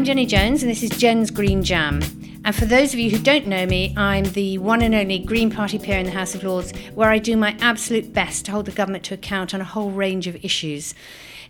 [0.00, 2.00] I'm Jenny Jones, and this is Jen's Green Jam.
[2.42, 5.50] And for those of you who don't know me, I'm the one and only Green
[5.50, 8.64] Party peer in the House of Lords, where I do my absolute best to hold
[8.64, 10.94] the government to account on a whole range of issues.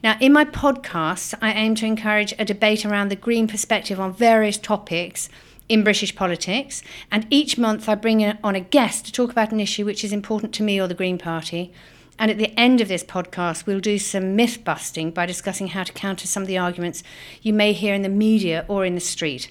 [0.02, 4.12] Now, in my podcasts, I aim to encourage a debate around the Green perspective on
[4.12, 5.28] various topics
[5.68, 9.60] in British politics, and each month I bring on a guest to talk about an
[9.60, 11.72] issue which is important to me or the Green Party.
[12.20, 15.84] And at the end of this podcast, we'll do some myth busting by discussing how
[15.84, 17.02] to counter some of the arguments
[17.40, 19.50] you may hear in the media or in the street.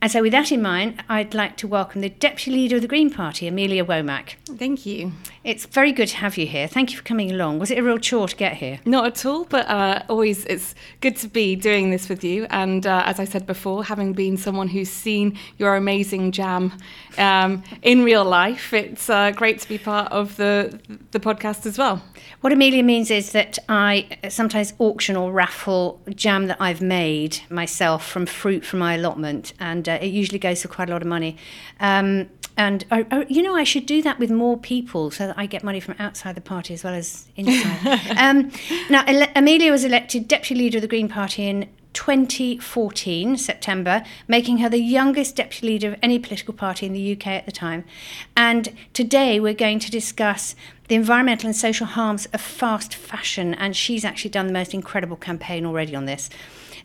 [0.00, 2.88] And so, with that in mind, I'd like to welcome the Deputy Leader of the
[2.88, 4.36] Green Party, Amelia Womack.
[4.46, 5.12] Thank you.
[5.48, 6.68] It's very good to have you here.
[6.68, 7.58] Thank you for coming along.
[7.58, 8.80] Was it a real chore to get here?
[8.84, 12.46] Not at all, but uh, always it's good to be doing this with you.
[12.50, 16.74] And uh, as I said before, having been someone who's seen your amazing jam
[17.16, 20.78] um, in real life, it's uh, great to be part of the
[21.12, 22.02] the podcast as well.
[22.42, 28.06] What Amelia means is that I sometimes auction or raffle jam that I've made myself
[28.06, 31.08] from fruit from my allotment, and uh, it usually goes for quite a lot of
[31.08, 31.38] money.
[31.80, 32.28] Um,
[32.58, 35.46] and uh, uh, you know, I should do that with more people so that I
[35.46, 38.16] get money from outside the party as well as inside.
[38.18, 38.50] um,
[38.90, 39.04] now,
[39.36, 44.80] Amelia was elected deputy leader of the Green Party in 2014, September, making her the
[44.80, 47.84] youngest deputy leader of any political party in the UK at the time.
[48.36, 50.56] And today we're going to discuss
[50.88, 55.16] the environmental and social harms of fast fashion, and she's actually done the most incredible
[55.16, 56.28] campaign already on this.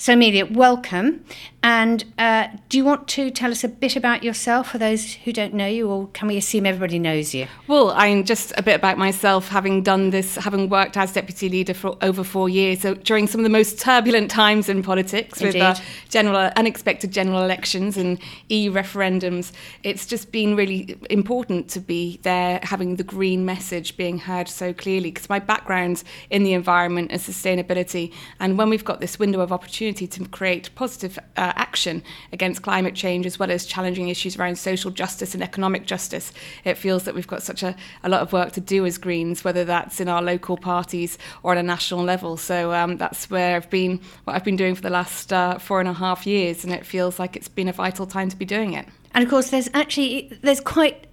[0.03, 1.23] So, Amelia, welcome.
[1.65, 5.31] And uh, do you want to tell us a bit about yourself for those who
[5.31, 7.47] don't know you, or can we assume everybody knows you?
[7.67, 11.73] Well, I'm just a bit about myself, having done this, having worked as deputy leader
[11.73, 15.59] for over four years, so during some of the most turbulent times in politics Indeed.
[15.59, 15.75] with uh,
[16.09, 19.53] general unexpected general elections and EU referendums.
[19.83, 24.73] It's just been really important to be there, having the green message being heard so
[24.73, 25.11] clearly.
[25.11, 28.11] Because my background in the environment and sustainability,
[28.41, 31.17] and when we've got this window of opportunity to create positive.
[31.35, 35.85] Uh, action against climate change, as well as challenging issues around social justice and economic
[35.85, 36.31] justice.
[36.63, 39.43] It feels that we've got such a, a lot of work to do as Greens,
[39.43, 42.37] whether that's in our local parties or at a national level.
[42.37, 45.79] So um, that's where I've been, what I've been doing for the last uh, four
[45.79, 48.45] and a half years, and it feels like it's been a vital time to be
[48.45, 48.85] doing it.
[49.13, 51.07] And of course, there's actually there's quite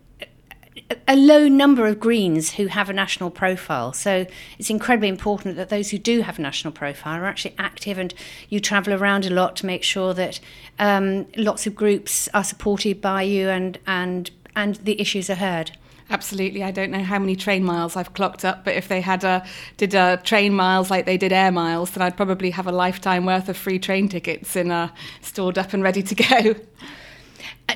[1.07, 3.93] a low number of Greens who have a national profile.
[3.93, 4.27] So
[4.59, 8.15] it's incredibly important that those who do have a national profile are actually active and
[8.49, 10.41] you travel around a lot to make sure that
[10.79, 15.73] um, lots of groups are supported by you and, and, and the issues are heard.
[16.11, 16.65] Absolutely.
[16.65, 19.47] I don't know how many train miles I've clocked up, but if they had a,
[19.77, 23.27] did a train miles like they did air miles, then I'd probably have a lifetime
[23.27, 26.55] worth of free train tickets in, stored up and ready to go.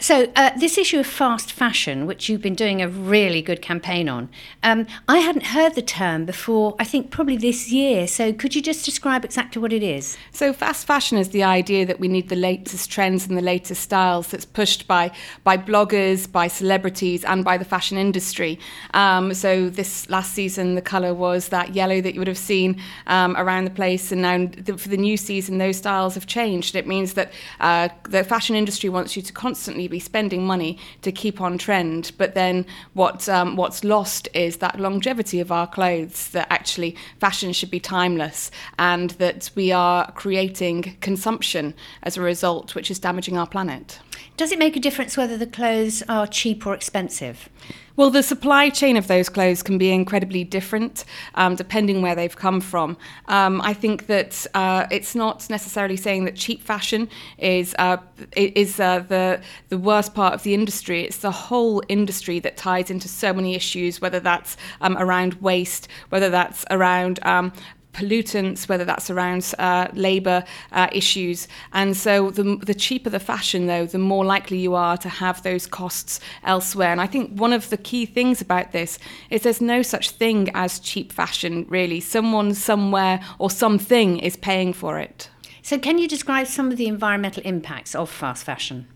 [0.00, 4.08] So, uh, this issue of fast fashion, which you've been doing a really good campaign
[4.08, 4.28] on,
[4.62, 8.06] um, I hadn't heard the term before, I think probably this year.
[8.06, 10.16] So, could you just describe exactly what it is?
[10.32, 13.82] So, fast fashion is the idea that we need the latest trends and the latest
[13.82, 15.12] styles that's pushed by,
[15.44, 18.58] by bloggers, by celebrities, and by the fashion industry.
[18.94, 22.80] Um, so, this last season, the colour was that yellow that you would have seen
[23.06, 24.12] um, around the place.
[24.12, 26.74] And now, the, for the new season, those styles have changed.
[26.74, 31.12] It means that uh, the fashion industry wants you to constantly be spending money to
[31.12, 32.12] keep on trend.
[32.18, 36.28] But then what um, what's lost is that longevity of our clothes.
[36.30, 42.74] That actually fashion should be timeless, and that we are creating consumption as a result,
[42.74, 44.00] which is damaging our planet.
[44.36, 47.48] Does it make a difference whether the clothes are cheap or expensive?
[47.96, 51.04] Well, the supply chain of those clothes can be incredibly different
[51.36, 52.96] um, depending where they've come from.
[53.26, 57.08] Um, I think that uh, it's not necessarily saying that cheap fashion
[57.38, 57.98] is uh,
[58.36, 61.02] is uh, the the worst part of the industry.
[61.02, 65.86] It's the whole industry that ties into so many issues, whether that's um, around waste,
[66.08, 67.52] whether that's around um,
[67.94, 71.48] pollutants, whether that's around uh, labour uh, issues.
[71.72, 75.42] And so the, the cheaper the fashion, though, the more likely you are to have
[75.42, 76.92] those costs elsewhere.
[76.92, 78.98] And I think one of the key things about this
[79.30, 82.00] is there's no such thing as cheap fashion, really.
[82.00, 85.30] Someone, somewhere, or something is paying for it.
[85.62, 88.86] So, can you describe some of the environmental impacts of fast fashion?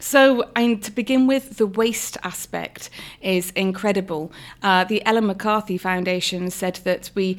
[0.00, 4.32] So, and to begin with, the waste aspect is incredible.
[4.62, 7.38] Uh, the Ellen MacArthur Foundation said that we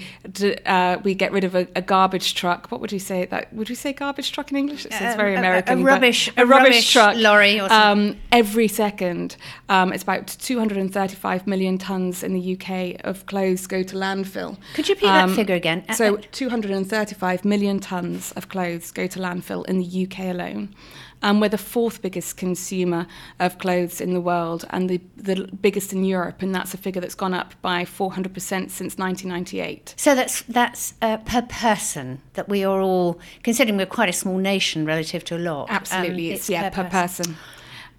[0.65, 2.71] uh, we get rid of a, a, garbage truck.
[2.71, 3.25] What would you say?
[3.25, 4.85] That would you say garbage truck in English?
[4.85, 5.79] It's uh, very American.
[5.79, 7.59] A, a rubbish, a, rubbish, rubbish truck lorry.
[7.59, 9.37] Um, every second,
[9.67, 14.57] um, it's about 235 million tons in the UK of clothes go to landfill.
[14.75, 15.83] Could you repeat um, that figure again?
[15.93, 20.75] So, 235 million tons of clothes go to landfill in the UK alone.
[21.21, 23.07] And we're the fourth biggest consumer
[23.39, 27.01] of clothes in the world and the, the biggest in Europe, and that's a figure
[27.01, 28.35] that's gone up by 400%
[28.69, 29.95] since 1998.
[29.97, 34.37] So that's that's uh, per person that we are all considering we're quite a small
[34.37, 35.67] nation relative to a lot.
[35.69, 37.25] Absolutely, um, it's, it's, yeah per, per person.
[37.25, 37.37] person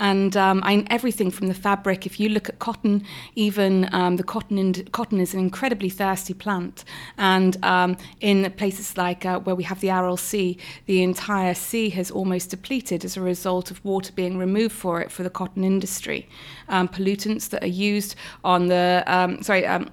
[0.03, 2.07] and um, I, everything from the fabric.
[2.07, 3.05] If you look at cotton,
[3.37, 6.85] even um, the cotton in, cotton is an incredibly thirsty plant,
[7.19, 11.89] and um, in places like uh, where we have the Aral Sea, the entire sea
[11.91, 15.63] has almost depleted as a result of water being removed for it for the cotton
[15.63, 16.29] industry.
[16.69, 19.89] Um, pollutants that are used on the um, sorry um,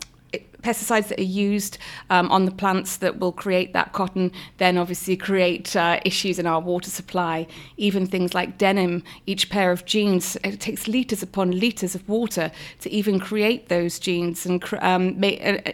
[0.62, 1.78] pesticides that are used
[2.10, 6.46] um, on the plants that will create that cotton then obviously create uh, issues in
[6.46, 7.48] our water supply.
[7.78, 12.52] Even things like denim, each pair of jeans, it takes litres upon litres of water
[12.80, 15.28] to even create those jeans and um, uh,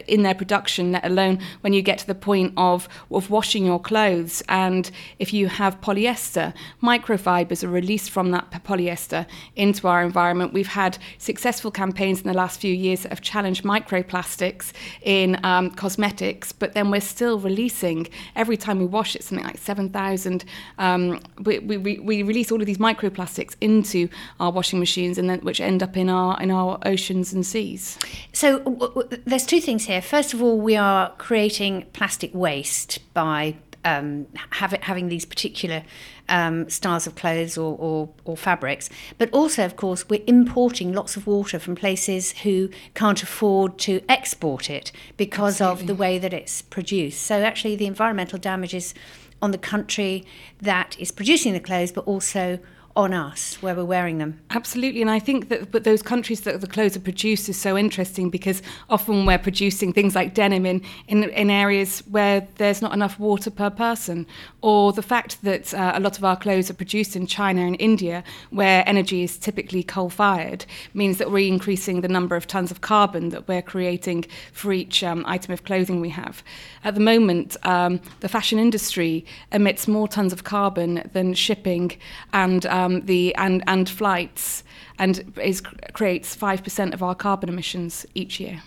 [0.06, 3.80] in their production, let alone when you get to the point of, of washing your
[3.80, 4.42] clothes.
[4.48, 10.52] And if you have polyester, microfibers are released from that polyester into our environment.
[10.52, 15.70] We've had successful campaigns in the last few years that have challenged microplastics in um,
[15.70, 20.44] cosmetics, but then we're still releasing every time we wash it something like 7,000.
[20.78, 24.08] Um, we, we, we release all of these microplastics into
[24.40, 27.98] our washing machines, and then which end up in our in our oceans and seas.
[28.32, 30.02] So w- w- there's two things here.
[30.02, 33.56] First of all, we are creating plastic waste by
[33.86, 35.84] um, have it, having these particular
[36.28, 38.90] um, styles of clothes or, or, or, fabrics.
[39.16, 44.00] But also, of course, we're importing lots of water from places who can't afford to
[44.08, 45.82] export it because Absolutely.
[45.82, 47.22] of the way that it's produced.
[47.22, 48.92] So, actually, the environmental damage is
[49.40, 50.24] on the country
[50.60, 52.58] that is producing the clothes, but also
[52.96, 54.40] on us where we're wearing them.
[54.50, 57.76] Absolutely, and I think that but those countries that the clothes are produced is so
[57.76, 62.94] interesting because often we're producing things like denim in, in, in areas where there's not
[62.94, 64.26] enough water per person,
[64.62, 67.76] or the fact that uh, a lot of our clothes are produced in China and
[67.78, 70.64] India where energy is typically coal-fired
[70.94, 75.04] means that we're increasing the number of tons of carbon that we're creating for each
[75.04, 76.42] um, item of clothing we have.
[76.82, 81.92] At the moment, um, the fashion industry emits more tons of carbon than shipping
[82.32, 84.62] and um, um, the and and flights,
[84.98, 85.60] and is,
[85.92, 88.62] creates five percent of our carbon emissions each year.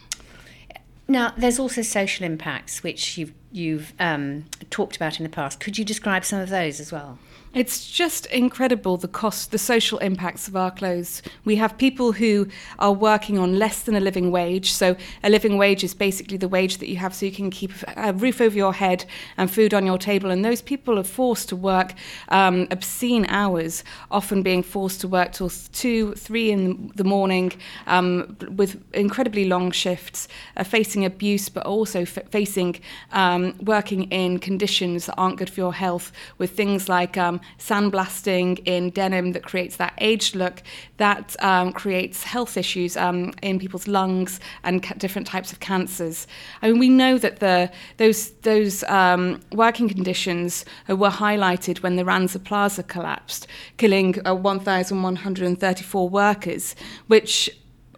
[1.08, 5.60] Now, there's also social impacts, which you've you've um, talked about in the past.
[5.60, 7.18] Could you describe some of those as well?
[7.52, 11.24] It's just incredible the cost, the social impacts of our clothes.
[11.46, 12.48] We have people who
[12.78, 14.72] are working on less than a living wage.
[14.72, 17.72] So, a living wage is basically the wage that you have so you can keep
[17.98, 19.06] a roof over your head
[19.36, 20.30] and food on your table.
[20.30, 21.96] And those people are forced to work
[22.28, 27.52] um, obscene hours, often being forced to work till two, three in the morning
[27.88, 32.80] um, with incredibly long shifts, uh, facing abuse, but also f- facing
[33.12, 38.62] um, working in conditions that aren't good for your health with things like um, sandblasting
[38.66, 40.62] in denim that creates that aged look
[40.98, 46.28] that um, creates health issues um, in people's lungs and ca- different types of cancers.
[46.62, 52.06] I mean, we know that the those those um, working conditions were highlighted when the
[52.06, 53.48] Rana Plaza collapsed,
[53.78, 56.76] killing uh, 1,134 workers,
[57.08, 57.50] which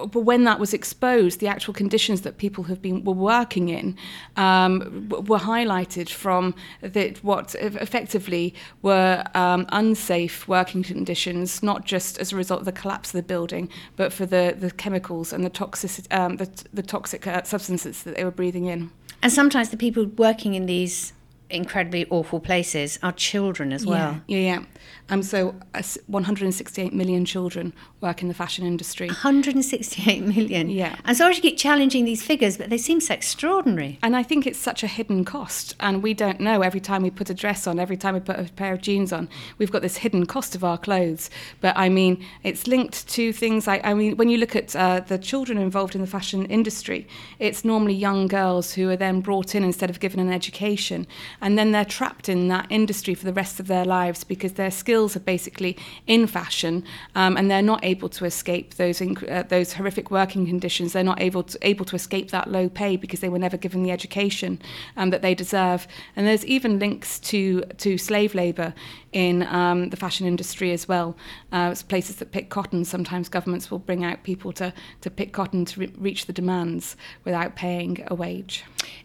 [0.05, 3.97] but when that was exposed, the actual conditions that people have been were working in
[4.37, 12.31] um, were highlighted from the, what effectively were um, unsafe working conditions, not just as
[12.31, 15.49] a result of the collapse of the building, but for the, the chemicals and the
[15.49, 18.91] toxic um, the, the toxic uh, substances that they were breathing in.
[19.21, 21.13] And sometimes the people working in these
[21.51, 24.21] incredibly awful places are children as well.
[24.27, 24.59] Yeah, yeah.
[24.59, 24.65] yeah.
[25.09, 29.07] Um, so uh, 168 million children work in the fashion industry.
[29.07, 30.69] 168 million?
[30.69, 30.95] Yeah.
[31.03, 33.99] And sorry to keep challenging these figures, but they seem so extraordinary.
[34.01, 35.75] And I think it's such a hidden cost.
[35.79, 38.39] And we don't know every time we put a dress on, every time we put
[38.39, 39.27] a pair of jeans on,
[39.57, 41.29] we've got this hidden cost of our clothes.
[41.59, 45.01] But I mean, it's linked to things like, I mean, when you look at uh,
[45.01, 49.55] the children involved in the fashion industry, it's normally young girls who are then brought
[49.55, 51.05] in instead of given an education.
[51.41, 54.71] And then they're trapped in that industry for the rest of their lives because their
[54.71, 56.83] skills are basically in fashion,
[57.15, 60.93] um, and they're not able to escape those uh, those horrific working conditions.
[60.93, 63.83] They're not able to able to escape that low pay because they were never given
[63.83, 64.61] the education
[64.97, 65.87] um, that they deserve.
[66.15, 68.73] And there's even links to to slave labour
[69.11, 71.17] in um, the fashion industry as well.
[71.51, 75.65] Uh, places that pick cotton, sometimes governments will bring out people to to pick cotton
[75.65, 78.63] to re- reach the demands without paying a wage.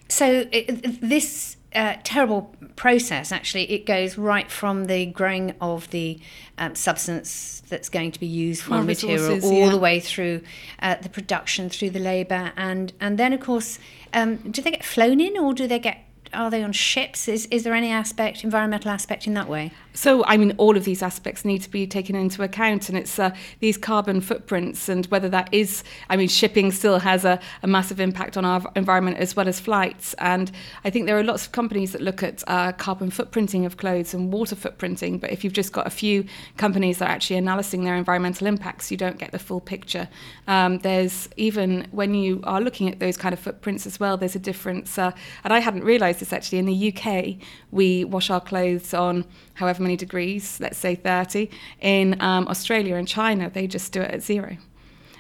[0.09, 3.31] So it, this uh, terrible process.
[3.33, 6.19] Actually, it goes right from the growing of the
[6.59, 9.71] um, substance that's going to be used for the material, all yeah.
[9.71, 10.41] the way through
[10.81, 13.79] uh, the production, through the labour, and and then of course,
[14.13, 17.29] um, do they get flown in or do they get are they on ships?
[17.29, 19.73] Is is there any aspect, environmental aspect in that way?
[19.97, 23.19] So, I mean, all of these aspects need to be taken into account, and it's
[23.19, 27.67] uh, these carbon footprints, and whether that is, I mean, shipping still has a, a,
[27.67, 30.15] massive impact on our environment as well as flights.
[30.19, 30.53] And
[30.85, 34.13] I think there are lots of companies that look at uh, carbon footprinting of clothes
[34.13, 36.27] and water footprinting, but if you've just got a few
[36.59, 40.09] companies that are actually analysing their environmental impacts, you don't get the full picture.
[40.47, 44.37] Um, there's even when you are looking at those kind of footprints as well, there's
[44.37, 44.99] a difference.
[44.99, 46.59] Uh, and I hadn't realised this actually.
[46.59, 47.37] In the UK,
[47.71, 51.51] we wash our clothes on however many degrees, let's say 30.
[51.81, 54.57] In um, Australia and China, they just do it at zero.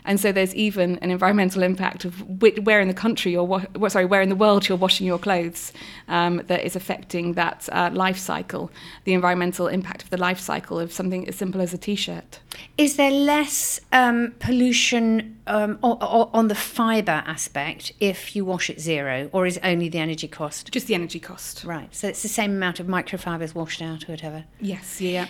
[0.06, 4.06] And so there's even an environmental impact of where in the country or wa- sorry,
[4.06, 5.72] where in the world you're washing your clothes
[6.08, 8.70] um, that is affecting that uh, life cycle,
[9.04, 12.40] the environmental impact of the life cycle of something as simple as a t-shirt.
[12.78, 18.70] Is there less um, pollution um, o- o- on the fibre aspect if you wash
[18.70, 20.70] it zero, or is it only the energy cost?
[20.72, 21.64] Just the energy cost.
[21.64, 21.94] Right.
[21.94, 24.44] So it's the same amount of microfibres washed out or whatever.
[24.60, 25.00] Yes.
[25.00, 25.26] Yeah.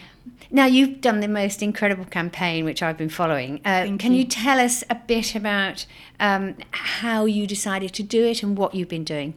[0.51, 3.61] Now you've done the most incredible campaign, which I've been following.
[3.65, 4.19] Uh, can you.
[4.19, 4.25] you.
[4.25, 5.87] tell us a bit about
[6.21, 9.35] um, how you decided to do it and what you've been doing?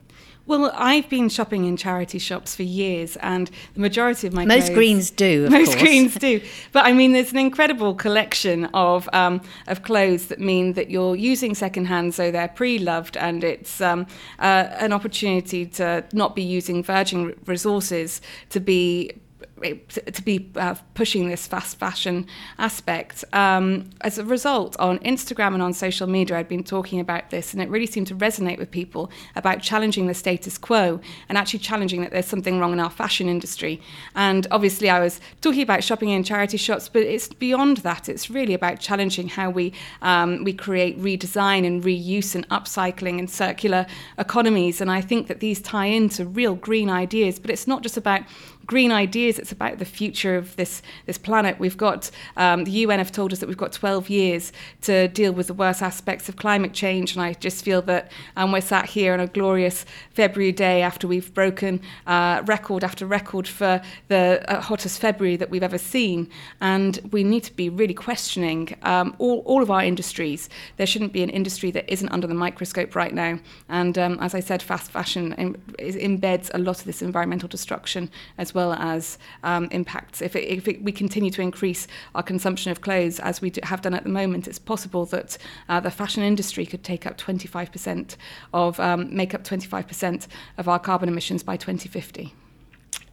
[0.50, 4.66] Well, I've been shopping in charity shops for years, and the majority of my most
[4.66, 5.48] clothes, greens do.
[5.52, 5.84] most course.
[5.84, 6.42] greens do.
[6.72, 11.16] But I mean, there's an incredible collection of um, of clothes that mean that you're
[11.16, 14.08] using secondhand, so they're pre-loved, and it's um,
[14.40, 18.20] uh, an opportunity to not be using virgin resources
[18.50, 19.12] to be
[19.60, 22.26] to be uh, pushing this fast fashion
[22.58, 23.24] aspect.
[23.34, 27.54] Um, as a result, on Instagram and on social media, I'd been talking about this,
[27.54, 31.60] and it really seemed to resonate with people about challenging the status quo and actually
[31.60, 33.82] challenging that there's something wrong in our fashion industry.
[34.16, 38.10] And obviously, I was talking about shopping in charity shops, but it's beyond that.
[38.10, 43.30] It's really about challenging how we um, we create redesign and reuse and upcycling and
[43.30, 43.86] circular
[44.18, 44.82] economies.
[44.82, 48.24] And I think that these tie into real green ideas, but it's not just about
[48.70, 49.40] green ideas.
[49.40, 51.60] It's about the future of this this planet.
[51.60, 55.32] We've got um, the UN have told us that we've got 12 years to deal
[55.34, 58.86] with the worst aspects of climate change, and I just feel that um, we're sat
[58.86, 64.46] here on a glorious February day after we've broken uh, record after record for the
[64.48, 66.30] uh, hottest February that we've ever seen,
[66.62, 70.48] and we need to be really questioning um, all all of our industries.
[70.78, 74.36] There shouldn't be an industry that isn't under the microscope right now, and um, as
[74.36, 75.34] I said, fast fashion
[75.80, 80.22] embeds a lot of this environmental destruction as well well as um, impacts.
[80.22, 83.62] If, it, if it, we continue to increase our consumption of clothes as we do,
[83.64, 85.38] have done at the moment, it's possible that
[85.70, 88.18] uh, the fashion industry could take up 25%
[88.54, 92.34] of, um, make up 25% of our carbon emissions by 2050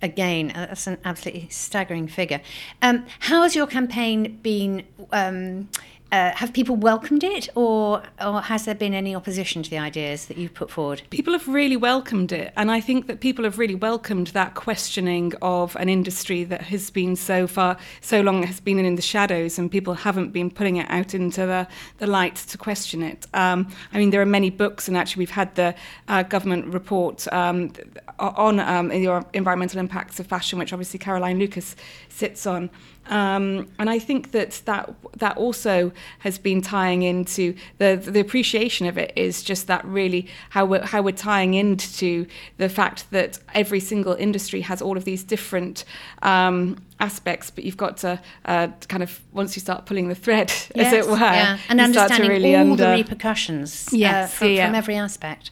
[0.03, 2.41] again, uh, that's an absolutely staggering figure.
[2.83, 5.71] Um, how has your campaign been um,
[6.17, 10.27] uh, have people welcomed it, or or has there been any opposition to the ideas
[10.27, 11.03] that you've put forward?
[11.11, 15.33] People have really welcomed it, and I think that people have really welcomed that questioning
[15.43, 19.59] of an industry that has been so far, so long has been in the shadows,
[19.59, 21.69] and people haven't been putting it out into the,
[21.99, 23.27] the light to question it.
[23.35, 25.75] Um, I mean, there are many books, and actually, we've had the
[26.09, 27.73] uh, government report um,
[28.19, 31.77] on um, the environmental impacts of fashion, which obviously Caroline Lucas
[32.09, 32.71] sits on.
[33.09, 38.87] Um, and I think that, that that also has been tying into the the appreciation
[38.87, 42.27] of it is just that really how we're, how we're tying into
[42.59, 45.85] the fact that every single industry has all of these different
[46.23, 50.51] um, aspects, but you've got to uh, kind of once you start pulling the thread,
[50.51, 51.59] yes, as it were, yeah.
[51.69, 52.85] and understanding really all under...
[52.85, 54.67] the repercussions yes, uh, from, yeah.
[54.67, 55.51] from every aspect.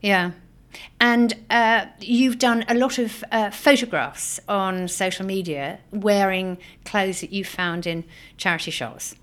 [0.00, 0.32] Yeah.
[1.00, 7.32] And uh, you've done a lot of uh, photographs on social media wearing clothes that
[7.32, 8.04] you found in
[8.36, 9.16] charity shops.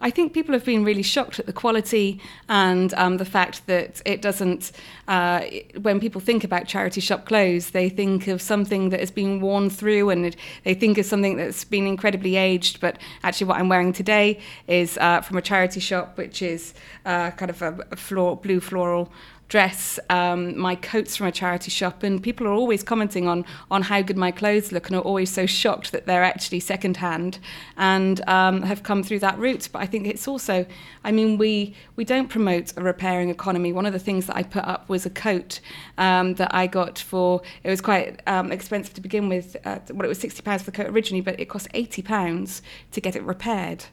[0.00, 2.20] I think people have been really shocked at the quality
[2.50, 4.72] and um, the fact that it doesn't,
[5.08, 5.40] uh,
[5.80, 9.70] when people think about charity shop clothes, they think of something that has been worn
[9.70, 12.78] through and it, they think of something that's been incredibly aged.
[12.78, 16.74] But actually, what I'm wearing today is uh, from a charity shop, which is
[17.06, 19.10] uh, kind of a, a floor, blue floral
[19.48, 23.82] dress um, my coats from a charity shop and people are always commenting on on
[23.82, 27.38] how good my clothes look and are always so shocked that they're actually secondhand
[27.76, 29.68] and um, have come through that route.
[29.72, 30.66] But I think it's also
[31.04, 33.72] I mean we we don't promote a repairing economy.
[33.72, 35.60] One of the things that I put up was a coat
[35.96, 40.04] um, that I got for it was quite um, expensive to begin with uh, well
[40.04, 42.62] it was 60 pounds for the coat originally but it cost 80 pounds
[42.92, 43.84] to get it repaired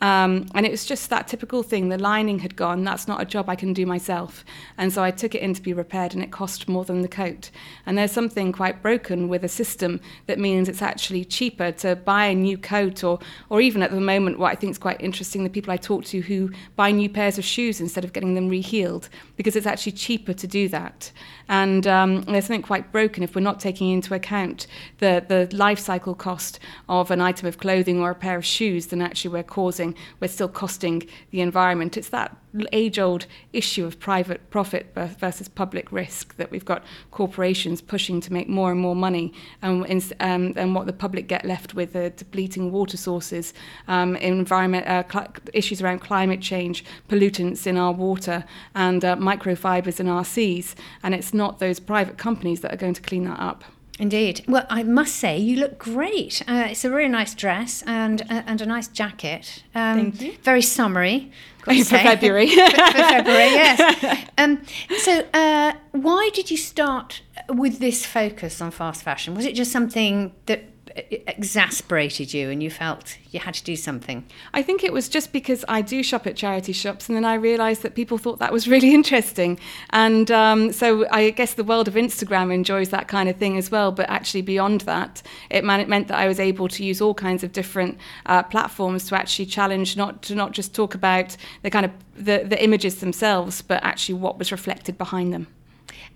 [0.00, 1.90] Um, and it was just that typical thing.
[1.90, 2.84] The lining had gone.
[2.84, 4.44] That's not a job I can do myself.
[4.78, 7.08] And so I took it in to be repaired, and it cost more than the
[7.08, 7.50] coat.
[7.84, 12.26] And there's something quite broken with a system that means it's actually cheaper to buy
[12.26, 13.18] a new coat, or,
[13.50, 16.04] or even at the moment, what I think is quite interesting, the people I talk
[16.06, 19.92] to who buy new pairs of shoes instead of getting them reheeled, because it's actually
[19.92, 21.12] cheaper to do that.
[21.48, 24.66] And um, there's something quite broken if we're not taking into account
[24.98, 28.86] the, the life cycle cost of an item of clothing or a pair of shoes
[28.86, 29.89] than actually we're causing,
[30.20, 31.96] we're still costing the environment.
[31.96, 32.36] It's that
[32.72, 38.32] age old issue of private profit versus public risk that we've got corporations pushing to
[38.32, 39.32] make more and more money,
[39.62, 39.84] and,
[40.20, 43.54] um, and what the public get left with are depleting water sources,
[43.88, 48.44] um, environment uh, cl- issues around climate change, pollutants in our water,
[48.74, 50.74] and uh, microfibers in our seas.
[51.02, 53.64] And it's not those private companies that are going to clean that up.
[54.00, 54.46] Indeed.
[54.48, 56.42] Well, I must say you look great.
[56.48, 59.62] Uh, it's a really nice dress and uh, and a nice jacket.
[59.74, 60.32] Um, Thank you.
[60.42, 61.30] Very summery.
[61.64, 62.46] For February.
[62.48, 64.26] for, for, February, yes.
[64.38, 64.62] Um,
[65.00, 69.34] so, uh, why did you start with this focus on fast fashion?
[69.34, 74.24] Was it just something that exasperated you and you felt you had to do something?
[74.52, 77.34] I think it was just because I do shop at charity shops and then I
[77.34, 79.58] realised that people thought that was really interesting.
[79.90, 83.70] And um, so I guess the world of Instagram enjoys that kind of thing as
[83.70, 83.92] well.
[83.92, 87.14] But actually, beyond that, it, man- it meant that I was able to use all
[87.14, 91.70] kinds of different uh, platforms to actually challenge, not to not just talk about the
[91.70, 95.46] kind of the, the images themselves, but actually what was reflected behind them.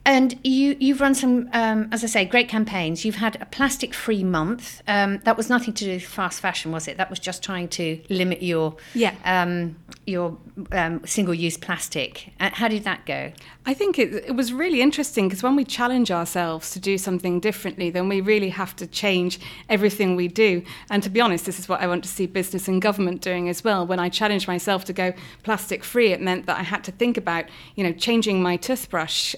[0.07, 3.05] And you, you've run some, um, as I say, great campaigns.
[3.05, 4.83] You've had a plastic free month.
[4.87, 6.99] Um, that was nothing to do with fast fashion, was it?
[6.99, 9.15] That was just trying to limit your yeah.
[9.25, 9.77] um,
[10.07, 10.37] your
[10.73, 12.33] um, single use plastic.
[12.39, 13.33] Uh, how did that go?
[13.67, 17.41] I think it, it was really interesting because when we challenge ourselves to do something
[17.41, 19.41] differently, then we really have to change
[19.71, 20.63] everything we do.
[20.91, 23.49] And to be honest, this is what I want to see business and government doing
[23.49, 23.87] as well.
[23.87, 25.15] When I challenged myself to go
[25.45, 29.35] plastic free, it meant that I had to think about, you know, changing my toothbrush.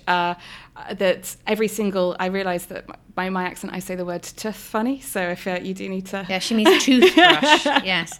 [0.77, 4.57] Uh, that every single, I realised that by my accent, I say the word tooth
[4.57, 5.01] funny.
[5.01, 6.27] So if uh, you do need to.
[6.29, 8.19] Yeah, she means toothbrush, yes.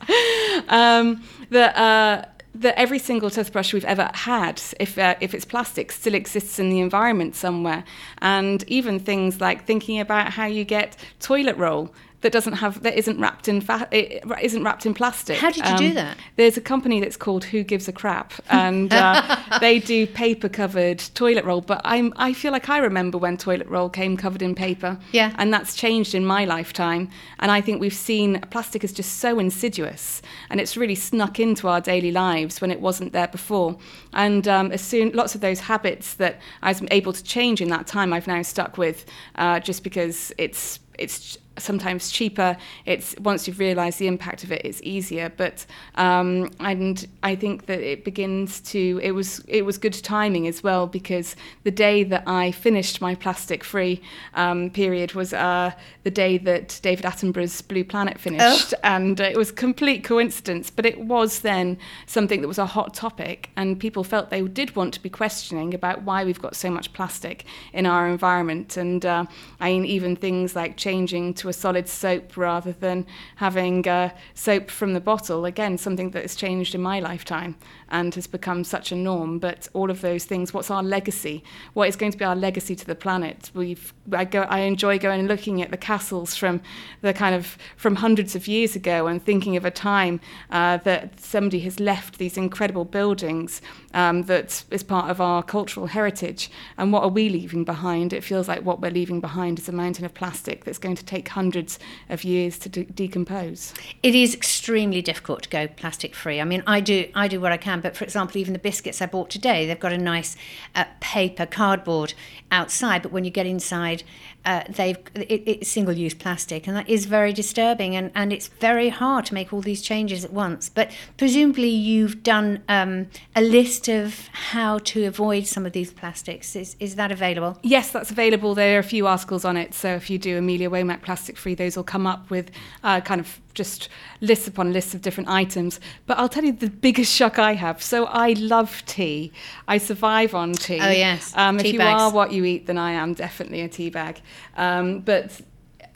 [0.69, 1.77] Um, that.
[1.77, 2.25] Uh,
[2.61, 6.71] that every single toothbrush we've ever had, if, uh, if it's plastic, still exists in
[6.71, 7.85] the environment somewhere.
[8.23, 12.97] And even things like thinking about how you get toilet roll that doesn't have that
[12.97, 15.39] isn't wrapped in fa- it isn't wrapped in plastic.
[15.39, 16.17] How did you um, do that?
[16.37, 20.99] There's a company that's called Who Gives a Crap, and uh, they do paper covered
[21.15, 21.61] toilet roll.
[21.61, 24.99] But I'm I feel like I remember when toilet roll came covered in paper.
[25.13, 27.11] Yeah, and that's changed in my lifetime.
[27.39, 31.69] And I think we've seen plastic is just so insidious, and it's really snuck into
[31.69, 33.79] our daily lives when it wasn't there before.
[34.15, 37.69] And um, as soon lots of those habits that I was able to change in
[37.69, 42.57] that time, I've now stuck with, uh, just because it's it's sometimes cheaper.
[42.85, 45.33] It's once you've realised the impact of it, it's easier.
[45.37, 45.67] But
[45.97, 49.01] um, and I think that it begins to.
[49.03, 53.15] It was it was good timing as well because the day that I finished my
[53.15, 54.01] plastic-free
[54.35, 55.73] um, period was uh,
[56.05, 58.81] the day that David Attenborough's Blue Planet finished, oh.
[58.83, 60.71] and it was complete coincidence.
[60.71, 64.77] But it was then something that was a hot topic, and people felt they did
[64.77, 68.77] want to be questioning about why we've got so much plastic in our environment.
[68.77, 69.25] And uh,
[69.61, 73.07] I mean, even things like changing to a solid soap rather than
[73.37, 75.45] having uh, soap from the bottle.
[75.45, 77.57] Again, something that has changed in my lifetime
[77.89, 79.39] and has become such a norm.
[79.39, 81.43] But all of those things, what's our legacy?
[81.75, 83.51] What is going to be our legacy to the planet?
[83.55, 86.61] We've, I, go, I enjoy going and looking at the castles from
[87.03, 90.21] the kind of from hundreds of years ago and thinking of a time
[90.51, 93.63] uh, that somebody has left these incredible buildings
[93.95, 96.51] um, that is part of our cultural heritage.
[96.77, 98.13] And what are we leaving behind?
[98.13, 101.05] It feels like what we're leaving behind is a mountain of plastic that's going to
[101.05, 103.73] take hundreds of years to de- decompose.
[104.03, 106.41] It is extremely difficult to go plastic free.
[106.41, 109.01] I mean, I do I do what I can, but for example, even the biscuits
[109.01, 110.37] I bought today, they've got a nice
[110.75, 112.15] uh, paper cardboard
[112.51, 114.03] outside, but when you get inside,
[114.47, 117.97] uh, they've it, it's single-use plastic, and that is very disturbing.
[117.97, 120.69] And, and it's very hard to make all these changes at once.
[120.69, 126.55] But presumably, you've done um, a list of how to avoid some of these plastics.
[126.55, 127.59] Is is that available?
[127.63, 128.55] Yes, that's available.
[128.55, 129.75] There are a few articles on it.
[129.75, 132.51] So if you do Amelia Womack Plastic Free, those will come up with
[132.85, 133.89] uh, kind of just
[134.21, 135.81] lists upon lists of different items.
[136.07, 137.83] But I'll tell you the biggest shock I have.
[137.83, 139.33] So I love tea.
[139.67, 140.79] I survive on tea.
[140.81, 141.33] Oh yes.
[141.37, 142.01] Um, tea if you bags.
[142.01, 144.21] are what you eat, then I am definitely a tea bag.
[144.57, 145.41] Um, but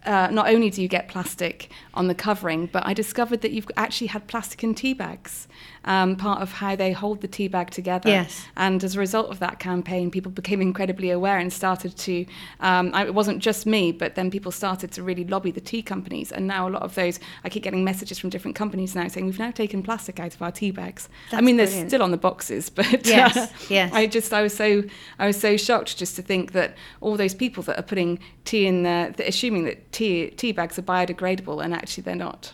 [0.05, 3.68] uh, not only do you get plastic on the covering, but I discovered that you've
[3.76, 5.48] actually had plastic in tea bags,
[5.85, 8.09] um, part of how they hold the tea bag together.
[8.09, 8.46] Yes.
[8.57, 12.26] And as a result of that campaign, people became incredibly aware and started to,
[12.61, 15.83] um, I, it wasn't just me, but then people started to really lobby the tea
[15.83, 16.31] companies.
[16.31, 19.26] And now a lot of those, I keep getting messages from different companies now saying,
[19.26, 21.09] we've now taken plastic out of our tea bags.
[21.31, 23.92] That's I mean, they're still on the boxes, but Yes, uh, yes.
[23.92, 24.85] I just, I was so,
[25.18, 28.66] I was so shocked just to think that all those people that are putting tea
[28.66, 32.53] in there, assuming that tea, tea bags are biodegradable and actually they're not.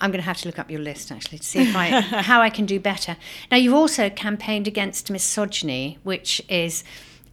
[0.00, 2.40] I'm going to have to look up your list actually to see if I, how
[2.40, 3.16] I can do better.
[3.50, 6.82] Now, you've also campaigned against misogyny, which is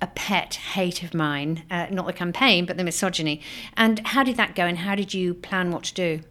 [0.02, 1.64] a pet hate of mine.
[1.72, 3.42] Uh, not the campaign, but the misogyny.
[3.76, 4.66] And how did that go?
[4.66, 6.22] And how did you plan what to do?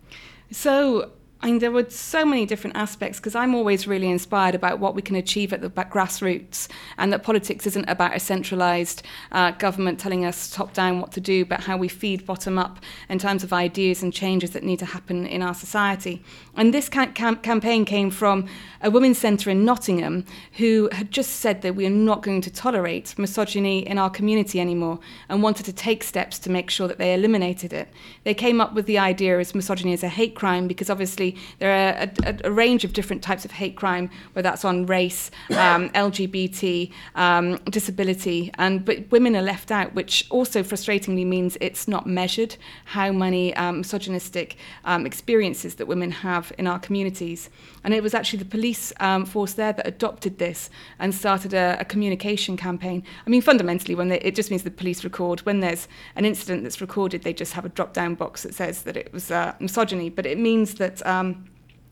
[0.51, 4.81] So, I mean, there were so many different aspects because I'm always really inspired about
[4.81, 9.53] what we can achieve at the grassroots and that politics isn't about a centralised uh,
[9.53, 13.21] government telling us top down what to do, but how we feed bottom up in
[13.21, 16.25] terms of ideas and changes that need to happen in our society.
[16.57, 18.49] And this ca- cam- campaign came from
[18.83, 20.25] a women's centre in Nottingham
[20.55, 24.61] who had just said that we are not going to tolerate misogyny in our community
[24.61, 24.99] anymore
[25.29, 27.89] and wanted to take steps to make sure that they eliminated it.
[28.25, 31.28] They came up with the idea as misogyny as a hate crime because obviously
[31.59, 34.87] there are a, a, a range of different types of hate crime, whether that's on
[34.87, 41.57] race, um, LGBT, um, disability, and but women are left out, which also frustratingly means
[41.61, 47.51] it's not measured how many um, misogynistic um, experiences that women have in our communities.
[47.89, 51.79] And it was actually the police um, force there that adopted this and started a,
[51.81, 53.03] a communication campaign.
[53.27, 56.65] I mean, fundamentally, when they, it just means the police record when there's an incident
[56.65, 60.11] that's recorded, they just have a drop-down box that says that it was uh, misogyny.
[60.11, 61.07] But it means that.
[61.07, 61.49] Um,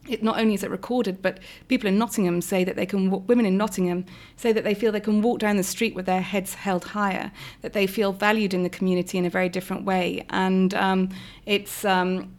[0.07, 3.27] it not only is it recorded, but people in Nottingham say that they can.
[3.27, 4.05] Women in Nottingham
[4.37, 7.33] say that they feel they can walk down the street with their heads held higher,
[7.63, 11.09] that they feel valued in the community in a very different way, and um,
[11.47, 11.87] it's.
[11.87, 12.37] Um,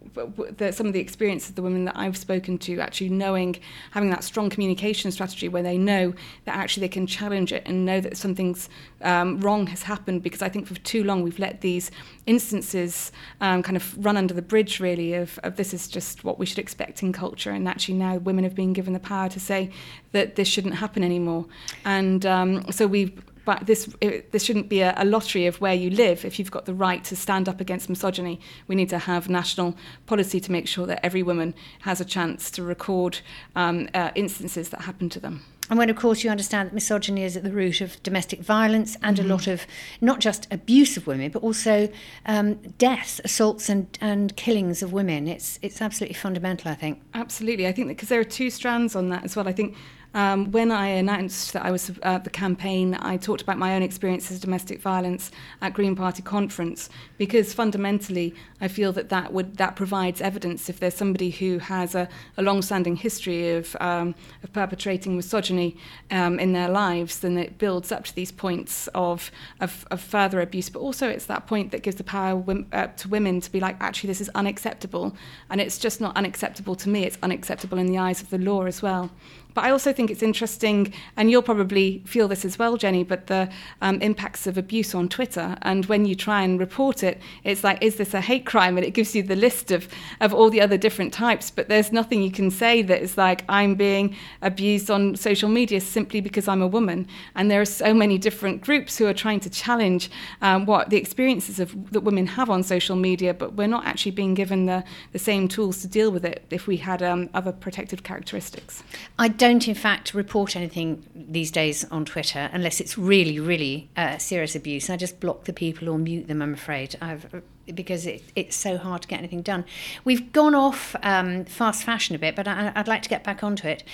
[0.58, 3.56] the, some of the experiences of the women that I've spoken to actually knowing
[3.92, 6.14] having that strong communication strategy where they know
[6.46, 8.70] that actually they can challenge it and know that something's
[9.02, 11.92] um, wrong has happened because I think for too long we've let these
[12.26, 16.40] instances um, kind of run under the bridge really of, of this is just what
[16.40, 17.52] we should expect in culture.
[17.52, 19.72] And actually now women have been given the power to say
[20.12, 21.46] that this shouldn't happen anymore.
[21.86, 25.74] And um, so we've but this it, this shouldn't be a, a lottery of where
[25.74, 26.26] you live.
[26.26, 29.78] If you've got the right to stand up against misogyny, we need to have national
[30.06, 33.20] policy to make sure that every woman has a chance to record
[33.56, 35.46] um, uh, instances that happen to them.
[35.70, 38.98] And when, of course, you understand that misogyny is at the root of domestic violence
[39.02, 39.32] and mm-hmm.
[39.32, 39.66] a lot of
[40.02, 41.90] not just abuse of women, but also
[42.26, 45.28] um, deaths, assaults, and, and killings of women.
[45.28, 47.02] It's it's absolutely fundamental, I think.
[47.14, 49.48] Absolutely, I think because there are two strands on that as well.
[49.48, 49.76] I think
[50.18, 53.84] um, when I announced that I was uh, the campaign, I talked about my own
[53.84, 55.30] experiences of domestic violence
[55.62, 60.80] at Green Party conference because fundamentally I feel that that would that provides evidence if
[60.80, 65.78] there's somebody who has a, a long-standing history of um, of perpetrating misogyny
[66.10, 70.42] um, in their lives, then it builds up to these points of, of of further
[70.42, 70.68] abuse.
[70.68, 73.78] But also it's that point that gives the power uh, to women to be like,
[73.80, 75.16] actually, this is unacceptable,
[75.52, 78.66] and it's just not unacceptable to me; it's unacceptable in the eyes of the law
[78.66, 79.12] as well.
[79.58, 83.26] But I also think it's interesting, and you'll probably feel this as well, Jenny, but
[83.26, 83.50] the
[83.82, 85.58] um, impacts of abuse on Twitter.
[85.64, 88.78] And when you try and report it, it's like, is this a hate crime?
[88.78, 89.88] And it gives you the list of,
[90.22, 91.50] of all the other different types.
[91.50, 95.82] But there's nothing you can say that is like, I'm being abused on social media
[95.82, 97.08] simply because I'm a woman.
[97.34, 100.12] And there are so many different groups who are trying to challenge
[100.44, 104.12] um, what the experiences of that women have on social media, but we're not actually
[104.12, 107.52] being given the, the same tools to deal with it if we had um, other
[107.52, 108.84] protective characteristics.
[109.18, 113.90] I don't don't, in fact, report anything these days on Twitter unless it's really, really
[113.96, 114.90] uh, serious abuse.
[114.90, 118.78] I just block the people or mute them, I'm afraid, I've, because it, it's so
[118.78, 119.64] hard to get anything done.
[120.04, 123.42] We've gone off um, fast fashion a bit, but I, I'd like to get back
[123.42, 123.86] onto it.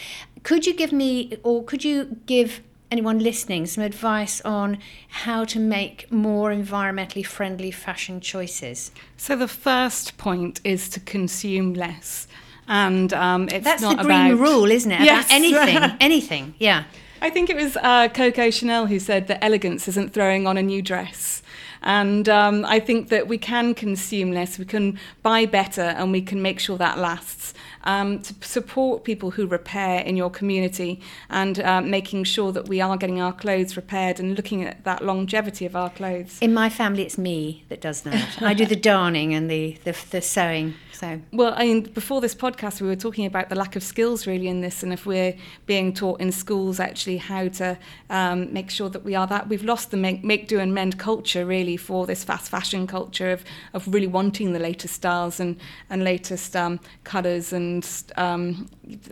[0.41, 5.59] Could you give me, or could you give anyone listening some advice on how to
[5.59, 8.89] make more environmentally friendly fashion choices?
[9.17, 12.27] So, the first point is to consume less
[12.67, 15.01] and um, it's that's not the green about, rule, isn't it?
[15.01, 15.25] Yes.
[15.25, 16.83] About anything, anything, yeah.
[17.21, 20.61] I think it was uh, Coco Chanel who said that elegance isn't throwing on a
[20.61, 21.41] new dress.
[21.85, 26.21] And um, I think that we can consume less, we can buy better, and we
[26.21, 27.53] can make sure that lasts.
[27.83, 32.81] um, to support people who repair in your community and uh, making sure that we
[32.81, 36.37] are getting our clothes repaired and looking at that longevity of our clothes.
[36.41, 38.41] In my family, it's me that does that.
[38.41, 40.75] I do the darning and the, the, the sewing.
[40.93, 41.19] So.
[41.31, 44.47] Well, I mean, before this podcast, we were talking about the lack of skills really
[44.47, 47.77] in this, and if we're being taught in schools actually how to
[48.09, 50.99] um, make sure that we are that, we've lost the make, make do and mend
[50.99, 55.59] culture really for this fast fashion culture of of really wanting the latest styles and
[55.89, 58.69] and latest um, colours and um,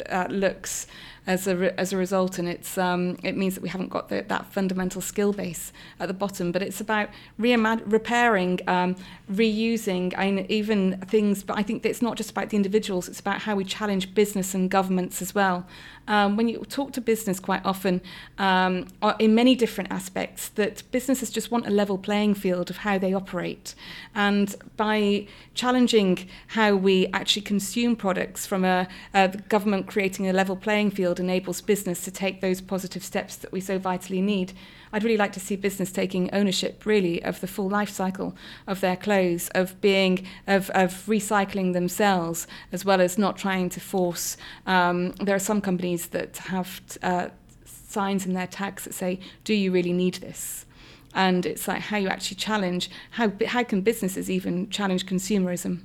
[0.09, 0.87] uh, looks
[1.27, 4.09] as a, re- as a result, and it's um, it means that we haven't got
[4.09, 6.51] the, that fundamental skill base at the bottom.
[6.51, 8.95] But it's about repairing, um,
[9.31, 11.43] reusing, and even things.
[11.43, 14.55] But I think it's not just about the individuals; it's about how we challenge business
[14.55, 15.67] and governments as well.
[16.13, 18.01] Um, when you talk to business, quite often,
[18.37, 18.87] um,
[19.19, 23.13] in many different aspects, that businesses just want a level playing field of how they
[23.13, 23.75] operate,
[24.15, 24.47] and
[24.77, 30.91] by challenging how we actually consume products from a, a government creating a level playing
[30.91, 34.53] field field enables business to take those positive steps that we so vitally need.
[34.93, 38.35] I'd really like to see business taking ownership, really, of the full life cycle
[38.67, 43.79] of their clothes, of being, of, of recycling themselves, as well as not trying to
[43.79, 44.37] force.
[44.65, 47.29] Um, there are some companies that have uh,
[47.65, 50.65] signs in their tags that say, "Do you really need this?"
[51.13, 55.81] And it's like how you actually challenge how how can businesses even challenge consumerism?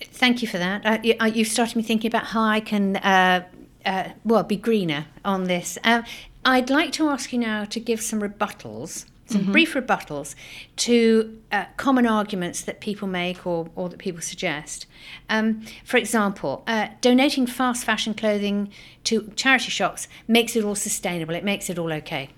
[0.00, 0.84] Thank you for that.
[0.84, 3.44] Uh, you, uh, you've started me thinking about how I can, uh,
[3.84, 5.78] uh, well, be greener on this.
[6.44, 9.52] Uh, I'd like to ask you now to give some rebuttals, some mm-hmm.
[9.52, 10.34] brief rebuttals
[10.76, 14.86] to uh, common arguments that people make or, or that people suggest.
[15.28, 16.64] Um, for example,
[17.00, 18.72] donating fast fashion clothing
[19.04, 22.30] to charity shops makes it all sustainable, it makes it all okay.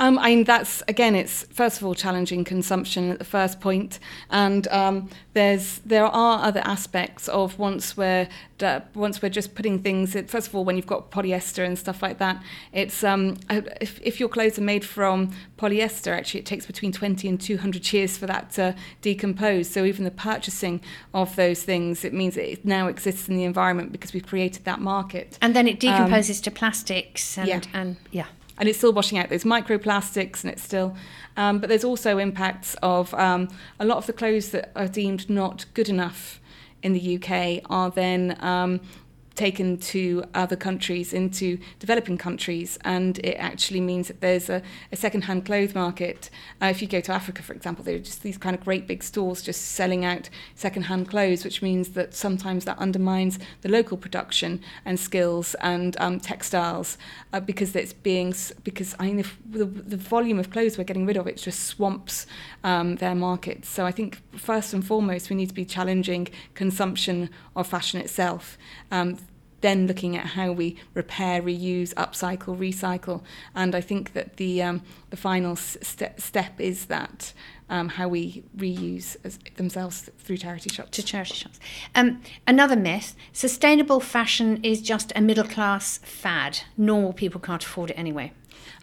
[0.00, 3.98] Um, I mean, that's again, it's first of all challenging consumption at the first point,
[4.30, 8.26] and um, there's there are other aspects of once we're
[8.62, 10.14] uh, once we're just putting things.
[10.26, 14.18] First of all, when you've got polyester and stuff like that, it's um, if if
[14.18, 18.26] your clothes are made from polyester, actually, it takes between 20 and 200 years for
[18.26, 19.68] that to decompose.
[19.68, 20.80] So even the purchasing
[21.12, 24.80] of those things, it means it now exists in the environment because we've created that
[24.80, 25.36] market.
[25.42, 27.60] And then it decomposes um, to plastics and yeah.
[27.74, 28.26] and yeah
[28.60, 30.94] and it's still washing out those microplastics and it's still
[31.36, 33.48] um, but there's also impacts of um,
[33.80, 36.40] a lot of the clothes that are deemed not good enough
[36.82, 38.80] in the UK are then um,
[39.34, 44.62] taken to other countries, into developing countries, and it actually means that there's a,
[44.92, 46.30] a second-hand clothes market.
[46.60, 48.86] Uh, if you go to Africa, for example, there are just these kind of great
[48.86, 53.96] big stores just selling out second-hand clothes, which means that sometimes that undermines the local
[53.96, 56.98] production and skills and um, textiles
[57.32, 61.16] uh, because it's being because I mean the, the volume of clothes we're getting rid
[61.16, 62.26] of it just swamps
[62.64, 63.68] um, their markets.
[63.68, 68.58] So I think first and foremost we need to be challenging consumption of fashion itself.
[68.90, 69.18] Um,
[69.60, 73.22] then looking at how we repair, reuse, upcycle, recycle.
[73.54, 77.32] And I think that the um, the final st- step is that
[77.68, 79.16] um, how we reuse
[79.56, 80.90] themselves through charity shops.
[80.90, 81.60] To charity shops.
[81.94, 86.60] Um, another myth: sustainable fashion is just a middle class fad.
[86.76, 88.32] Normal people can't afford it anyway.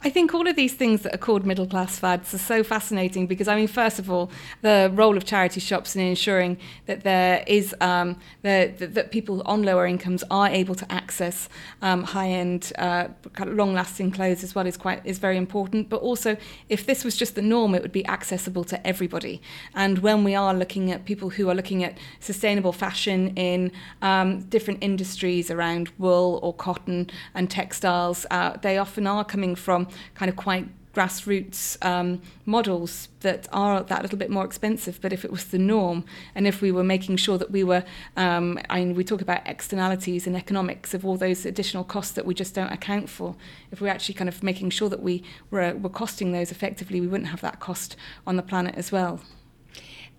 [0.03, 3.25] I think all of these things that are called middle class fads are so fascinating
[3.25, 4.29] because, I mean, first of all,
[4.61, 9.63] the role of charity shops in ensuring that there is um, the, that people on
[9.63, 11.49] lower incomes are able to access
[11.81, 13.07] um, high end, uh,
[13.39, 15.89] long lasting clothes as well is quite is very important.
[15.89, 16.37] But also,
[16.69, 19.41] if this was just the norm, it would be accessible to everybody.
[19.73, 23.71] And when we are looking at people who are looking at sustainable fashion in
[24.03, 29.86] um, different industries around wool or cotton and textiles, uh, they often are coming from
[30.15, 34.99] kind of quite grassroots um, models that are that little bit more expensive.
[34.99, 37.83] But if it was the norm, and if we were making sure that we were,
[38.15, 42.25] um, I mean, we talk about externalities and economics of all those additional costs that
[42.25, 43.35] we just don't account for.
[43.71, 47.07] If we're actually kind of making sure that we were, were costing those effectively, we
[47.07, 47.95] wouldn't have that cost
[48.25, 49.21] on the planet as well.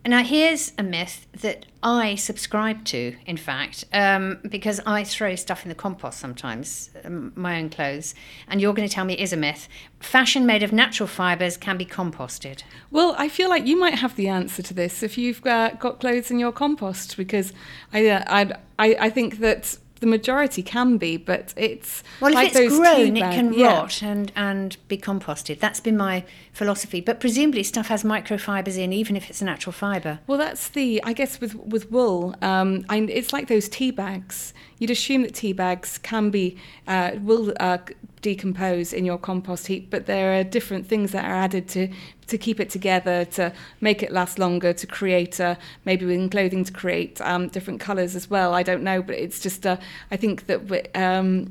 [0.08, 5.64] Now, here's a myth that I subscribe to, in fact, um, because I throw stuff
[5.64, 8.14] in the compost sometimes, um, my own clothes,
[8.48, 9.68] and you're going to tell me it is a myth.
[10.00, 12.62] Fashion made of natural fibres can be composted.
[12.90, 16.00] Well, I feel like you might have the answer to this if you've uh, got
[16.00, 17.52] clothes in your compost, because
[17.92, 22.56] I, uh, I, I think that the majority can be, but it's well, like if
[22.56, 23.78] it's grown, it can yeah.
[23.78, 25.58] rot and and be composted.
[25.60, 27.00] That's been my philosophy.
[27.00, 30.20] But presumably, stuff has microfibers in, even if it's a natural fibre.
[30.26, 34.52] Well, that's the I guess with with wool, um, I, it's like those tea bags.
[34.78, 37.78] You'd assume that tea bags can be uh, will uh,
[38.20, 41.88] decompose in your compost heap, but there are different things that are added to
[42.26, 45.54] to keep it together, to make it last longer, to create uh,
[45.86, 48.52] maybe within clothing to create um, different colours as well.
[48.52, 49.78] I don't know, but it's just uh,
[50.10, 51.50] I think that um,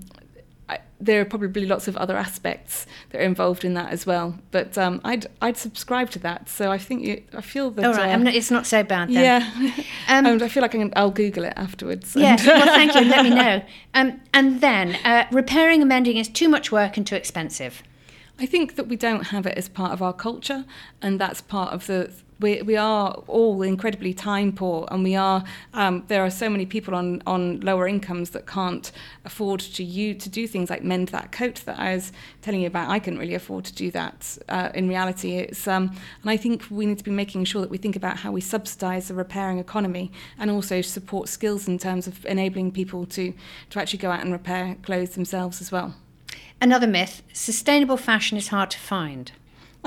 [1.00, 4.38] there are probably lots of other aspects that are involved in that as well.
[4.52, 6.50] But um, I'd I'd subscribe to that.
[6.50, 7.86] So I think you, I feel that.
[7.86, 9.10] All right, uh, not, it's not so bad.
[9.10, 9.24] Then.
[9.24, 9.74] Yeah,
[10.10, 12.16] um, and I feel like I can, I'll Google it afterwards.
[12.16, 13.02] Yes, well, thank you.
[13.02, 13.62] Let me know.
[13.94, 17.84] Um, and then uh, repairing and mending is too much work and too expensive.
[18.40, 20.66] I think that we don't have it as part of our culture,
[21.02, 25.44] and that's part of the we, we are all incredibly time poor and we are
[25.74, 28.92] um, there are so many people on, on lower incomes that can't
[29.26, 32.68] afford to you to do things like mend that coat that I was telling you
[32.68, 32.90] about.
[32.90, 35.38] I couldn't really afford to do that uh, in reality.
[35.38, 38.18] It's um, and I think we need to be making sure that we think about
[38.18, 43.06] how we subsidize the repairing economy and also support skills in terms of enabling people
[43.08, 43.34] to
[43.70, 45.96] to actually go out and repair clothes themselves as well.
[46.60, 49.32] Another myth sustainable fashion is hard to find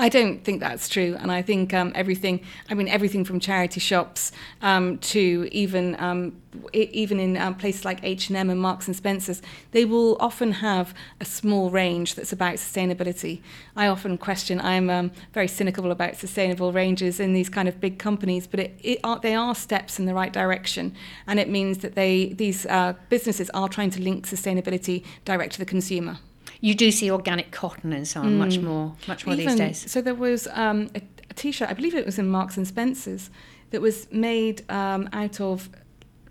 [0.01, 2.41] I don't think that's true, and I think um, everything.
[2.67, 4.31] I mean, everything from charity shops
[4.63, 6.41] um, to even um,
[6.73, 10.53] even in um, places like H and M and Marks and Spencers, they will often
[10.53, 13.41] have a small range that's about sustainability.
[13.75, 14.59] I often question.
[14.59, 18.79] I'm um, very cynical about sustainable ranges in these kind of big companies, but it,
[18.81, 20.95] it are, they are steps in the right direction,
[21.27, 25.59] and it means that they these uh, businesses are trying to link sustainability direct to
[25.59, 26.17] the consumer
[26.59, 28.37] you do see organic cotton and so on mm.
[28.37, 29.91] much more, much more Even, these days.
[29.91, 33.29] So there was um, a, a T-shirt, I believe it was in Marks and Spencers,
[33.71, 35.69] that was made um, out of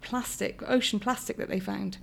[0.01, 1.99] plastic, ocean plastic that they found.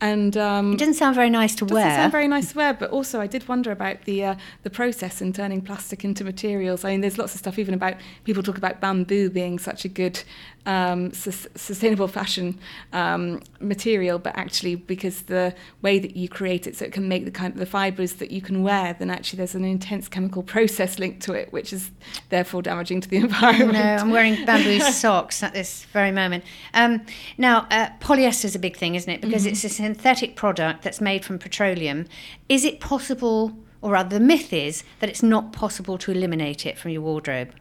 [0.00, 1.70] And um, it didn't sound very nice to wear.
[1.70, 1.84] it wear.
[1.84, 4.68] Doesn't sound very nice to wear, but also I did wonder about the uh, the
[4.68, 6.84] process in turning plastic into materials.
[6.84, 9.88] I mean, there's lots of stuff even about people talk about bamboo being such a
[9.88, 10.22] good
[10.66, 12.58] um, su- sustainable fashion
[12.92, 17.24] um, material, but actually because the way that you create it, so it can make
[17.24, 20.42] the kind of the fibres that you can wear, then actually there's an intense chemical
[20.42, 21.90] process linked to it, which is
[22.28, 23.72] therefore damaging to the environment.
[23.72, 26.44] No, I'm wearing bamboo socks at this very moment.
[26.74, 27.06] Um,
[27.38, 29.20] now, uh, polyester is a big thing, isn't it?
[29.20, 29.52] Because mm-hmm.
[29.52, 32.06] it's a synthetic product that's made from petroleum.
[32.48, 33.56] Is it possible?
[33.82, 37.52] Or rather, the myth is that it's not possible to eliminate it from your wardrobe.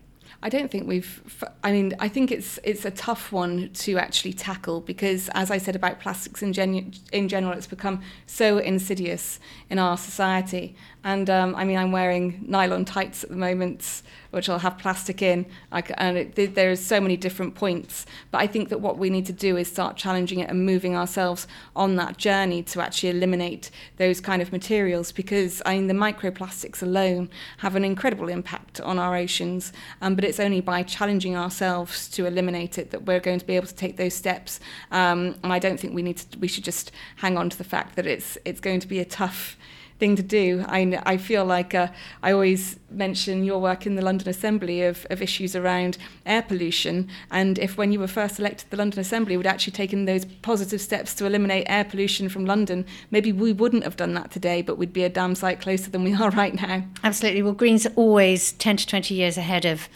[0.41, 1.43] I don't think we've.
[1.63, 5.57] I mean, I think it's it's a tough one to actually tackle because, as I
[5.57, 10.75] said about plastics in, genu- in general, it's become so insidious in our society.
[11.03, 14.03] And um, I mean, I'm wearing nylon tights at the moment,
[14.35, 15.45] which will have plastic in.
[15.71, 18.05] Like, and it, there's so many different points.
[18.31, 20.93] But I think that what we need to do is start challenging it and moving
[20.93, 25.13] ourselves on that journey to actually eliminate those kind of materials.
[25.13, 29.71] Because I mean, the microplastics alone have an incredible impact on our oceans.
[30.01, 33.55] Um, but it's only by challenging ourselves to eliminate it that we're going to be
[33.55, 34.59] able to take those steps.
[34.91, 36.39] Um, and I don't think we need to.
[36.39, 39.05] We should just hang on to the fact that it's it's going to be a
[39.05, 39.55] tough
[39.99, 40.65] thing to do.
[40.67, 41.87] I, I feel like uh,
[42.21, 47.09] I always mention your work in the London Assembly of, of issues around air pollution.
[47.31, 50.81] And if when you were first elected the London Assembly would actually taken those positive
[50.81, 54.77] steps to eliminate air pollution from London, maybe we wouldn't have done that today, but
[54.77, 56.83] we'd be a damn sight closer than we are right now.
[57.03, 57.41] Absolutely.
[57.41, 59.87] Well, Greens are always 10 to 20 years ahead of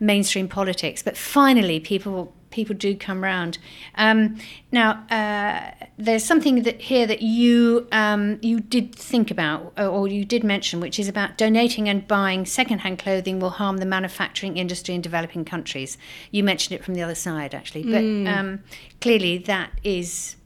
[0.00, 1.02] mainstream politics.
[1.02, 3.58] But finally, people people do come round.
[3.96, 4.38] Um,
[4.72, 10.24] now, uh, there's something that here that you um, you did think about, or you
[10.24, 14.94] did mention, which is about donating and buying second-hand clothing will harm the manufacturing industry
[14.94, 15.98] in developing countries.
[16.30, 18.26] You mentioned it from the other side, actually, but mm.
[18.28, 18.60] um,
[19.00, 20.36] clearly that is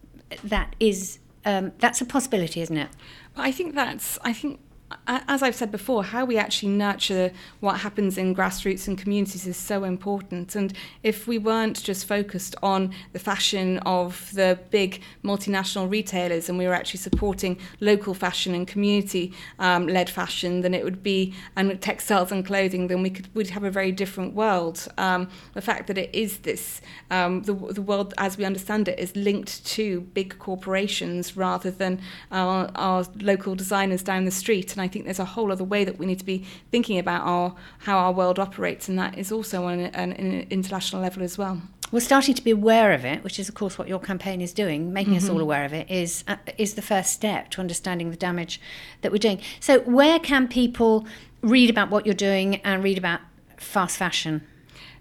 [0.42, 2.88] that is um, that's a possibility, isn't it?
[3.36, 4.60] I think that's I think
[5.06, 9.56] as I've said before, how we actually nurture what happens in grassroots and communities is
[9.56, 10.54] so important.
[10.54, 10.72] And
[11.02, 16.66] if we weren't just focused on the fashion of the big multinational retailers and we
[16.66, 21.80] were actually supporting local fashion and community um, led fashion, then it would be, and
[21.82, 24.88] textiles and clothing, then we could we'd have a very different world.
[24.96, 28.98] Um, the fact that it is this, um, the, the world as we understand it
[28.98, 34.84] is linked to big corporations rather than our, our local designers down the street and
[34.84, 37.54] I think there's a whole other way that we need to be thinking about our
[37.78, 41.60] how our world operates, and that is also on an, an international level as well.
[41.90, 44.52] We're starting to be aware of it, which is, of course, what your campaign is
[44.52, 44.92] doing.
[44.92, 45.24] Making mm-hmm.
[45.24, 48.60] us all aware of it is uh, is the first step to understanding the damage
[49.02, 49.40] that we're doing.
[49.58, 51.06] So, where can people
[51.42, 53.20] read about what you're doing and read about
[53.56, 54.46] fast fashion?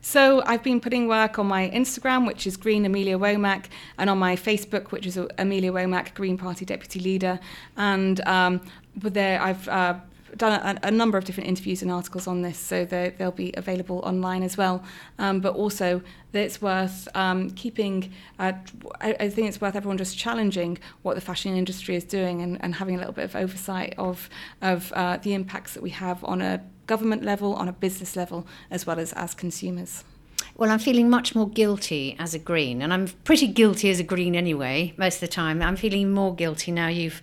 [0.01, 3.65] So I've been putting work on my Instagram, which is Green Amelia Womack,
[3.97, 7.39] and on my Facebook, which is Amelia Womack, Green Party Deputy Leader.
[7.75, 8.61] And um,
[8.95, 9.95] there I've uh,
[10.35, 13.99] done a, a, number of different interviews and articles on this, so they'll be available
[13.99, 14.83] online as well.
[15.19, 16.01] Um, but also,
[16.33, 18.53] it's worth um, keeping, uh,
[19.01, 22.61] I, I, think it's worth everyone just challenging what the fashion industry is doing and,
[22.63, 24.29] and having a little bit of oversight of,
[24.61, 28.47] of uh, the impacts that we have on a government level, on a business level,
[28.71, 30.03] as well as as consumers.
[30.55, 34.03] Well, I'm feeling much more guilty as a green, and I'm pretty guilty as a
[34.03, 35.61] green anyway, most of the time.
[35.61, 37.21] I'm feeling more guilty now you've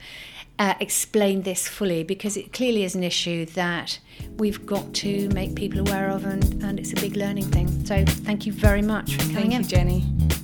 [0.59, 3.99] uh, explained this fully because it clearly is an issue that
[4.37, 7.69] we've got to make people aware of, and, and it's a big learning thing.
[7.85, 9.63] So, thank you very much for coming thank in.
[9.63, 10.44] You, Jenny.